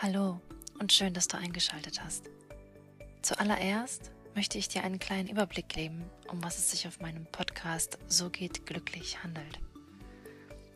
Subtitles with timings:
[0.00, 0.40] Hallo
[0.78, 2.30] und schön, dass du eingeschaltet hast.
[3.20, 7.98] Zuallererst möchte ich dir einen kleinen Überblick geben, um was es sich auf meinem Podcast
[8.06, 9.58] So geht glücklich handelt.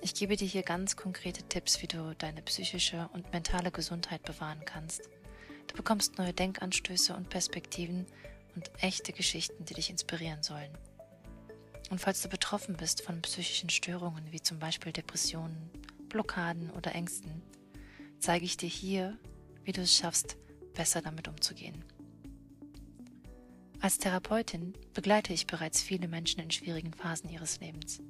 [0.00, 4.64] Ich gebe dir hier ganz konkrete Tipps, wie du deine psychische und mentale Gesundheit bewahren
[4.64, 5.08] kannst.
[5.68, 8.06] Du bekommst neue Denkanstöße und Perspektiven
[8.56, 10.76] und echte Geschichten, die dich inspirieren sollen.
[11.90, 15.70] Und falls du betroffen bist von psychischen Störungen wie zum Beispiel Depressionen,
[16.08, 17.40] Blockaden oder Ängsten,
[18.22, 19.18] zeige ich dir hier,
[19.64, 20.36] wie du es schaffst,
[20.74, 21.84] besser damit umzugehen.
[23.80, 28.00] Als Therapeutin begleite ich bereits viele Menschen in schwierigen Phasen ihres Lebens.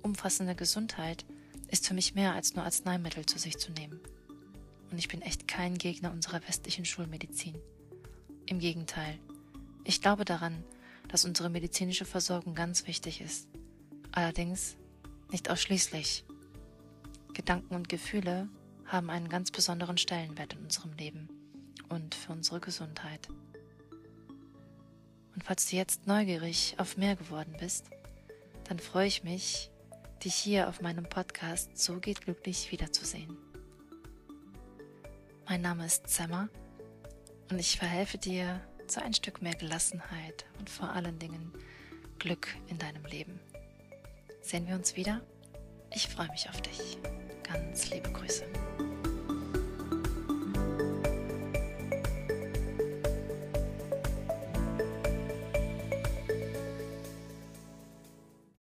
[0.00, 1.26] Umfassende Gesundheit
[1.68, 4.00] ist für mich mehr als nur Arzneimittel zu sich zu nehmen.
[4.90, 7.54] Und ich bin echt kein Gegner unserer westlichen Schulmedizin.
[8.46, 9.18] Im Gegenteil,
[9.84, 10.64] ich glaube daran,
[11.08, 13.48] dass unsere medizinische Versorgung ganz wichtig ist.
[14.12, 14.76] Allerdings
[15.30, 16.24] nicht ausschließlich.
[17.34, 18.48] Gedanken und Gefühle
[18.92, 21.28] haben einen ganz besonderen Stellenwert in unserem Leben
[21.88, 23.26] und für unsere Gesundheit.
[25.34, 27.86] Und falls du jetzt neugierig auf mehr geworden bist,
[28.64, 29.70] dann freue ich mich,
[30.22, 33.36] dich hier auf meinem Podcast So geht glücklich wiederzusehen.
[35.48, 36.50] Mein Name ist Zemmer
[37.50, 41.52] und ich verhelfe dir zu ein Stück mehr Gelassenheit und vor allen Dingen
[42.18, 43.40] Glück in deinem Leben.
[44.42, 45.22] Sehen wir uns wieder?
[45.94, 46.98] Ich freue mich auf dich.
[47.52, 48.44] Ganz liebe Grüße.